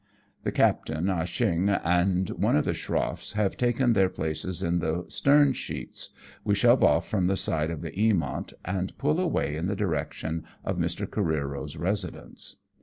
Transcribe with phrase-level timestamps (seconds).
[0.41, 5.05] The captain, Ah Cheong and one of the schroffs having taken their places in the
[5.09, 6.09] stern sheets,
[6.43, 10.43] we shove off from the side of the Eamonf, and pull away in the direction
[10.65, 11.05] of Mr.
[11.05, 12.55] Careero's residence.